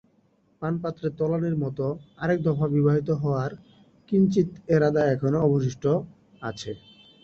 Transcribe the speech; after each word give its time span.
পানপাত্রে 0.61 1.07
তলানির 1.19 1.57
মতো 1.63 1.85
আরেক 2.19 2.39
দফা 2.43 2.67
বিবাহিত 2.75 3.09
হওয়ার 3.21 3.51
কিঞ্চিত 4.09 4.47
এরাদা 4.67 5.01
এখনো 5.13 5.37
অবশিষ্ট 5.47 5.83
আছে। 6.41 6.71